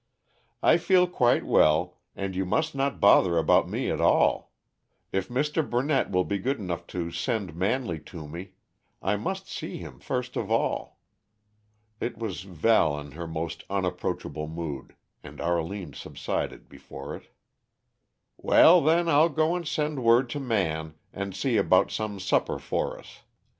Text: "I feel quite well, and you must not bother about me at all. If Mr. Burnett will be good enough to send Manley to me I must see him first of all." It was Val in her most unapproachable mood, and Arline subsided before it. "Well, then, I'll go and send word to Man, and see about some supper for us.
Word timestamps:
"I 0.63 0.77
feel 0.77 1.05
quite 1.05 1.45
well, 1.45 1.99
and 2.15 2.35
you 2.35 2.43
must 2.43 2.73
not 2.73 2.99
bother 2.99 3.37
about 3.37 3.69
me 3.69 3.91
at 3.91 4.01
all. 4.01 4.51
If 5.11 5.27
Mr. 5.29 5.61
Burnett 5.69 6.09
will 6.09 6.23
be 6.23 6.39
good 6.39 6.57
enough 6.57 6.87
to 6.87 7.11
send 7.11 7.55
Manley 7.55 7.99
to 8.05 8.27
me 8.27 8.53
I 9.03 9.15
must 9.15 9.47
see 9.47 9.77
him 9.77 9.99
first 9.99 10.35
of 10.35 10.49
all." 10.49 10.97
It 11.99 12.17
was 12.17 12.41
Val 12.41 12.99
in 12.99 13.11
her 13.11 13.27
most 13.27 13.63
unapproachable 13.69 14.47
mood, 14.47 14.95
and 15.21 15.39
Arline 15.39 15.93
subsided 15.93 16.67
before 16.67 17.15
it. 17.15 17.27
"Well, 18.37 18.81
then, 18.81 19.07
I'll 19.07 19.29
go 19.29 19.55
and 19.55 19.67
send 19.67 20.03
word 20.03 20.31
to 20.31 20.39
Man, 20.39 20.95
and 21.13 21.35
see 21.35 21.57
about 21.57 21.91
some 21.91 22.19
supper 22.19 22.57
for 22.57 22.97
us. 22.97 23.21